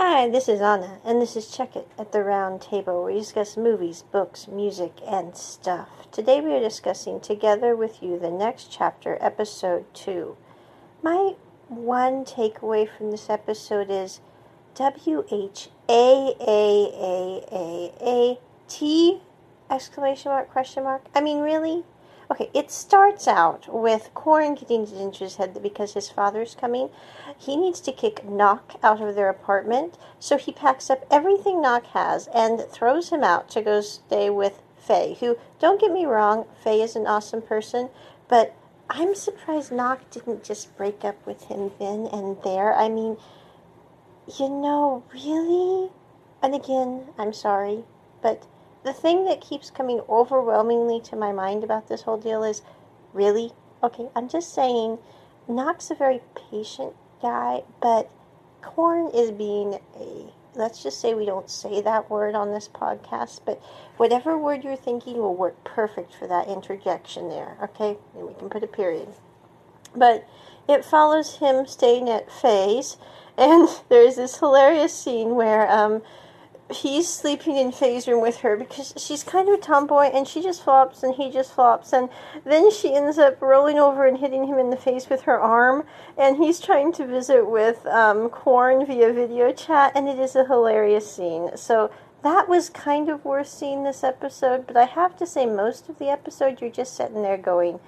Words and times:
Hi, 0.00 0.28
this 0.28 0.48
is 0.48 0.60
Anna, 0.60 1.00
and 1.04 1.20
this 1.20 1.34
is 1.34 1.50
Check 1.50 1.74
It 1.74 1.88
at 1.98 2.12
the 2.12 2.22
Round 2.22 2.62
Table, 2.62 3.02
where 3.02 3.12
we 3.12 3.18
discuss 3.18 3.56
movies, 3.56 4.04
books, 4.12 4.46
music, 4.46 4.92
and 5.04 5.36
stuff. 5.36 5.88
Today 6.12 6.40
we 6.40 6.52
are 6.52 6.60
discussing 6.60 7.18
together 7.18 7.74
with 7.74 8.00
you 8.00 8.16
the 8.16 8.30
next 8.30 8.70
chapter, 8.70 9.18
episode 9.20 9.92
2. 9.94 10.36
My 11.02 11.34
one 11.66 12.24
takeaway 12.24 12.88
from 12.88 13.10
this 13.10 13.28
episode 13.28 13.90
is 13.90 14.20
W 14.76 15.24
H 15.32 15.68
A 15.88 16.32
A 16.46 16.92
A 16.96 17.44
A 17.50 17.92
A 18.00 18.38
T 18.68 19.20
exclamation 19.68 20.30
mark 20.30 20.48
question 20.48 20.84
mark. 20.84 21.06
I 21.12 21.20
mean, 21.20 21.40
really? 21.40 21.82
Okay, 22.30 22.50
it 22.52 22.70
starts 22.70 23.26
out 23.26 23.72
with 23.72 24.10
Corin 24.12 24.54
getting 24.54 24.86
into 24.86 25.24
his 25.24 25.36
head 25.36 25.54
that 25.54 25.62
because 25.62 25.94
his 25.94 26.10
father's 26.10 26.54
coming, 26.54 26.90
he 27.38 27.56
needs 27.56 27.80
to 27.80 27.92
kick 27.92 28.22
Knock 28.28 28.74
out 28.82 29.00
of 29.00 29.14
their 29.14 29.30
apartment. 29.30 29.96
So 30.18 30.36
he 30.36 30.52
packs 30.52 30.90
up 30.90 31.06
everything 31.10 31.62
Knock 31.62 31.86
has 31.88 32.28
and 32.34 32.60
throws 32.70 33.08
him 33.08 33.24
out 33.24 33.48
to 33.50 33.62
go 33.62 33.80
stay 33.80 34.28
with 34.28 34.60
Faye, 34.76 35.16
who, 35.20 35.36
don't 35.58 35.80
get 35.80 35.92
me 35.92 36.06
wrong, 36.06 36.46
Faye 36.62 36.82
is 36.82 36.96
an 36.96 37.06
awesome 37.06 37.42
person, 37.42 37.90
but 38.28 38.54
I'm 38.90 39.14
surprised 39.14 39.70
Knock 39.70 40.08
didn't 40.10 40.44
just 40.44 40.74
break 40.76 41.04
up 41.04 41.26
with 41.26 41.44
him 41.44 41.72
then 41.78 42.06
and 42.06 42.42
there. 42.42 42.74
I 42.74 42.88
mean, 42.88 43.18
you 44.38 44.48
know, 44.48 45.04
really? 45.12 45.90
And 46.42 46.54
again, 46.54 47.08
I'm 47.18 47.32
sorry, 47.32 47.84
but 48.22 48.46
the 48.84 48.92
thing 48.92 49.24
that 49.26 49.40
keeps 49.40 49.70
coming 49.70 50.00
overwhelmingly 50.08 51.00
to 51.02 51.16
my 51.16 51.32
mind 51.32 51.64
about 51.64 51.88
this 51.88 52.02
whole 52.02 52.18
deal 52.18 52.42
is 52.42 52.62
really? 53.12 53.52
Okay, 53.82 54.08
I'm 54.14 54.28
just 54.28 54.54
saying, 54.54 54.98
Knock's 55.46 55.90
a 55.90 55.94
very 55.94 56.20
patient 56.50 56.94
guy, 57.22 57.62
but 57.80 58.10
Korn 58.62 59.10
is 59.14 59.30
being 59.30 59.78
a 59.96 60.32
let's 60.58 60.82
just 60.82 61.00
say 61.00 61.14
we 61.14 61.24
don't 61.24 61.48
say 61.48 61.80
that 61.80 62.10
word 62.10 62.34
on 62.34 62.52
this 62.52 62.68
podcast, 62.68 63.40
but 63.46 63.62
whatever 63.96 64.36
word 64.36 64.64
you're 64.64 64.76
thinking 64.76 65.18
will 65.18 65.34
work 65.34 65.62
perfect 65.64 66.12
for 66.12 66.26
that 66.26 66.48
interjection 66.48 67.28
there, 67.28 67.56
okay? 67.62 67.96
And 68.14 68.26
we 68.26 68.34
can 68.34 68.50
put 68.50 68.64
a 68.64 68.66
period. 68.66 69.08
But 69.94 70.28
it 70.68 70.84
follows 70.84 71.36
him 71.36 71.66
staying 71.66 72.10
at 72.10 72.30
Faye's, 72.30 72.98
and 73.36 73.68
there's 73.88 74.16
this 74.16 74.38
hilarious 74.38 74.92
scene 74.92 75.34
where 75.34 75.70
um, 75.70 76.02
he's 76.70 77.08
sleeping 77.08 77.56
in 77.56 77.72
Faye's 77.72 78.06
room 78.06 78.20
with 78.20 78.38
her 78.38 78.56
because 78.56 78.92
she's 78.96 79.22
kind 79.22 79.48
of 79.48 79.54
a 79.54 79.62
tomboy 79.62 80.10
and 80.12 80.28
she 80.28 80.42
just 80.42 80.62
flops 80.62 81.02
and 81.02 81.14
he 81.14 81.30
just 81.30 81.52
flops 81.52 81.92
and 81.92 82.08
then 82.44 82.70
she 82.70 82.94
ends 82.94 83.18
up 83.18 83.40
rolling 83.40 83.78
over 83.78 84.06
and 84.06 84.18
hitting 84.18 84.46
him 84.46 84.58
in 84.58 84.70
the 84.70 84.76
face 84.76 85.08
with 85.08 85.22
her 85.22 85.40
arm 85.40 85.86
and 86.16 86.36
he's 86.36 86.60
trying 86.60 86.92
to 86.92 87.06
visit 87.06 87.48
with 87.48 87.86
um, 87.86 88.28
Corin 88.28 88.84
via 88.86 89.12
video 89.12 89.52
chat 89.52 89.92
and 89.94 90.08
it 90.08 90.18
is 90.18 90.36
a 90.36 90.44
hilarious 90.44 91.10
scene. 91.10 91.56
So 91.56 91.90
that 92.22 92.48
was 92.48 92.68
kind 92.68 93.08
of 93.08 93.24
worth 93.24 93.48
seeing 93.48 93.84
this 93.84 94.04
episode, 94.04 94.66
but 94.66 94.76
I 94.76 94.84
have 94.84 95.16
to 95.18 95.26
say 95.26 95.46
most 95.46 95.88
of 95.88 95.98
the 95.98 96.10
episode 96.10 96.60
you're 96.60 96.70
just 96.70 96.96
sitting 96.96 97.22
there 97.22 97.38
going, 97.38 97.80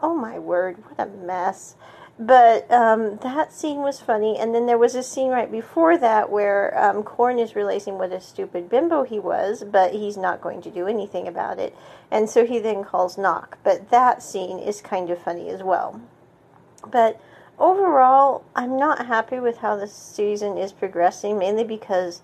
"Oh 0.00 0.14
my 0.14 0.38
word, 0.38 0.82
what 0.84 1.06
a 1.06 1.10
mess." 1.10 1.76
But 2.18 2.70
um, 2.72 3.18
that 3.18 3.52
scene 3.52 3.78
was 3.78 4.00
funny, 4.00 4.38
and 4.38 4.54
then 4.54 4.64
there 4.64 4.78
was 4.78 4.94
a 4.94 5.02
scene 5.02 5.30
right 5.30 5.50
before 5.52 5.98
that 5.98 6.30
where 6.30 6.76
um, 6.82 7.02
Corin 7.02 7.38
is 7.38 7.54
realizing 7.54 7.98
what 7.98 8.10
a 8.10 8.22
stupid 8.22 8.70
bimbo 8.70 9.02
he 9.02 9.18
was, 9.18 9.64
but 9.64 9.92
he's 9.92 10.16
not 10.16 10.40
going 10.40 10.62
to 10.62 10.70
do 10.70 10.86
anything 10.86 11.28
about 11.28 11.58
it, 11.58 11.76
and 12.10 12.30
so 12.30 12.46
he 12.46 12.58
then 12.58 12.84
calls 12.84 13.18
Knock. 13.18 13.58
But 13.62 13.90
that 13.90 14.22
scene 14.22 14.58
is 14.58 14.80
kind 14.80 15.10
of 15.10 15.20
funny 15.20 15.50
as 15.50 15.62
well. 15.62 16.00
But 16.90 17.20
overall, 17.58 18.44
I'm 18.54 18.78
not 18.78 19.06
happy 19.06 19.38
with 19.38 19.58
how 19.58 19.76
the 19.76 19.86
season 19.86 20.56
is 20.56 20.72
progressing, 20.72 21.38
mainly 21.38 21.64
because 21.64 22.22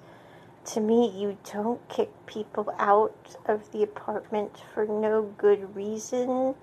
to 0.64 0.80
me, 0.80 1.12
you 1.14 1.36
don't 1.52 1.86
kick 1.88 2.10
people 2.24 2.72
out 2.78 3.36
of 3.46 3.70
the 3.72 3.82
apartment 3.82 4.62
for 4.72 4.86
no 4.86 5.34
good 5.36 5.74
reason. 5.74 6.54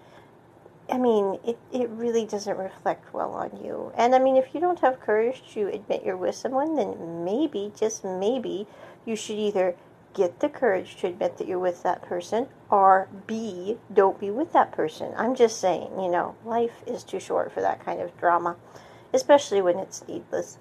I 0.91 0.97
mean, 0.97 1.39
it, 1.45 1.57
it 1.71 1.89
really 1.89 2.25
doesn't 2.25 2.57
reflect 2.57 3.13
well 3.13 3.31
on 3.31 3.59
you. 3.63 3.91
And 3.95 4.15
I 4.15 4.19
mean, 4.19 4.37
if 4.37 4.53
you 4.53 4.59
don't 4.59 4.79
have 4.79 4.99
courage 4.99 5.43
to 5.53 5.67
admit 5.67 6.03
you're 6.03 6.17
with 6.17 6.35
someone, 6.35 6.75
then 6.75 7.23
maybe, 7.23 7.71
just 7.77 8.03
maybe, 8.03 8.67
you 9.05 9.15
should 9.15 9.37
either 9.37 9.75
get 10.13 10.39
the 10.39 10.49
courage 10.49 10.95
to 10.97 11.07
admit 11.07 11.37
that 11.37 11.47
you're 11.47 11.59
with 11.59 11.83
that 11.83 12.01
person, 12.01 12.47
or 12.69 13.07
B, 13.27 13.77
don't 13.93 14.19
be 14.19 14.31
with 14.31 14.53
that 14.53 14.71
person. 14.71 15.13
I'm 15.15 15.35
just 15.35 15.59
saying, 15.59 15.99
you 15.99 16.09
know, 16.09 16.35
life 16.43 16.81
is 16.87 17.03
too 17.03 17.19
short 17.19 17.51
for 17.51 17.61
that 17.61 17.83
kind 17.85 18.01
of 18.01 18.17
drama, 18.17 18.55
especially 19.13 19.61
when 19.61 19.77
it's 19.77 20.07
needless. 20.07 20.57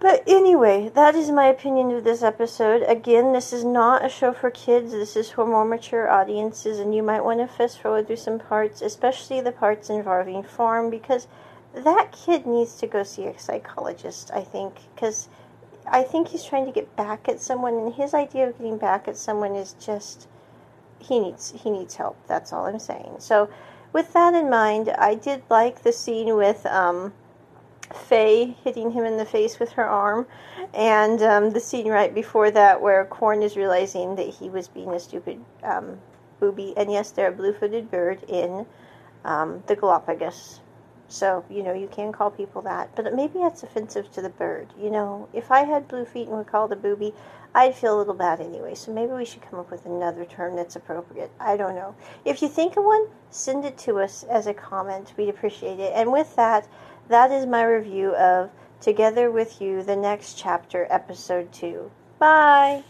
But 0.00 0.22
anyway, 0.26 0.90
that 0.94 1.14
is 1.14 1.30
my 1.30 1.46
opinion 1.46 1.90
of 1.92 2.04
this 2.04 2.22
episode. 2.22 2.82
Again, 2.82 3.32
this 3.32 3.52
is 3.52 3.64
not 3.64 4.04
a 4.04 4.08
show 4.08 4.32
for 4.32 4.50
kids. 4.50 4.92
This 4.92 5.16
is 5.16 5.30
for 5.30 5.46
more 5.46 5.64
mature 5.64 6.10
audiences, 6.10 6.78
and 6.78 6.94
you 6.94 7.02
might 7.02 7.24
want 7.24 7.40
to 7.40 7.46
fast 7.46 7.80
forward 7.80 8.06
through 8.06 8.16
some 8.16 8.38
parts, 8.38 8.82
especially 8.82 9.40
the 9.40 9.52
parts 9.52 9.88
involving 9.88 10.42
Farm, 10.42 10.90
because 10.90 11.26
that 11.72 12.12
kid 12.12 12.46
needs 12.46 12.76
to 12.76 12.86
go 12.86 13.02
see 13.02 13.24
a 13.24 13.38
psychologist, 13.38 14.30
I 14.32 14.42
think, 14.42 14.74
because 14.94 15.28
I 15.86 16.02
think 16.02 16.28
he's 16.28 16.44
trying 16.44 16.66
to 16.66 16.72
get 16.72 16.94
back 16.96 17.28
at 17.28 17.40
someone, 17.40 17.74
and 17.74 17.94
his 17.94 18.14
idea 18.14 18.48
of 18.48 18.58
getting 18.58 18.78
back 18.78 19.08
at 19.08 19.16
someone 19.16 19.54
is 19.54 19.74
just 19.80 20.28
he 20.98 21.18
needs 21.18 21.52
he 21.62 21.70
needs 21.70 21.96
help. 21.96 22.16
That's 22.26 22.52
all 22.52 22.66
I'm 22.66 22.78
saying. 22.78 23.16
So, 23.18 23.48
with 23.92 24.12
that 24.12 24.34
in 24.34 24.48
mind, 24.48 24.88
I 24.90 25.14
did 25.14 25.42
like 25.50 25.82
the 25.82 25.92
scene 25.92 26.34
with 26.36 26.64
um, 26.66 27.12
Faye 28.08 28.56
hitting 28.64 28.90
him 28.90 29.04
in 29.04 29.16
the 29.16 29.24
face 29.24 29.58
with 29.58 29.72
her 29.72 29.86
arm, 29.86 30.26
and 30.72 31.22
um, 31.22 31.50
the 31.50 31.60
scene 31.60 31.88
right 31.88 32.14
before 32.14 32.50
that 32.50 32.80
where 32.80 33.04
Korn 33.06 33.42
is 33.42 33.56
realizing 33.56 34.16
that 34.16 34.28
he 34.28 34.48
was 34.48 34.68
being 34.68 34.92
a 34.94 35.00
stupid 35.00 35.44
um, 35.62 35.98
booby. 36.40 36.74
And 36.76 36.92
yes, 36.92 37.10
they're 37.10 37.28
a 37.28 37.32
blue-footed 37.32 37.90
bird 37.90 38.22
in 38.28 38.66
um, 39.24 39.62
the 39.66 39.76
Galapagos. 39.76 40.60
So, 41.08 41.44
you 41.50 41.62
know, 41.62 41.74
you 41.74 41.86
can 41.86 42.12
call 42.12 42.30
people 42.30 42.62
that, 42.62 42.96
but 42.96 43.14
maybe 43.14 43.38
that's 43.38 43.62
offensive 43.62 44.10
to 44.12 44.22
the 44.22 44.30
bird. 44.30 44.68
You 44.80 44.90
know, 44.90 45.28
if 45.32 45.50
I 45.50 45.64
had 45.64 45.86
blue 45.86 46.04
feet 46.04 46.28
and 46.28 46.36
were 46.36 46.44
called 46.44 46.72
a 46.72 46.76
booby, 46.76 47.12
I'd 47.54 47.74
feel 47.74 47.96
a 47.96 47.98
little 47.98 48.14
bad 48.14 48.40
anyway. 48.40 48.74
So 48.74 48.92
maybe 48.92 49.12
we 49.12 49.24
should 49.24 49.42
come 49.42 49.60
up 49.60 49.70
with 49.70 49.86
another 49.86 50.24
term 50.24 50.56
that's 50.56 50.76
appropriate. 50.76 51.30
I 51.38 51.56
don't 51.56 51.76
know. 51.76 51.94
If 52.24 52.42
you 52.42 52.48
think 52.48 52.76
of 52.76 52.84
one, 52.84 53.06
send 53.30 53.64
it 53.64 53.78
to 53.78 54.00
us 54.00 54.24
as 54.24 54.46
a 54.46 54.54
comment. 54.54 55.12
We'd 55.16 55.28
appreciate 55.28 55.78
it. 55.78 55.92
And 55.94 56.10
with 56.10 56.34
that, 56.36 56.66
that 57.08 57.30
is 57.30 57.46
my 57.46 57.64
review 57.64 58.14
of 58.14 58.50
Together 58.80 59.30
with 59.30 59.60
You, 59.62 59.82
the 59.82 59.96
next 59.96 60.36
chapter, 60.36 60.86
episode 60.90 61.52
2. 61.52 61.90
Bye! 62.18 62.84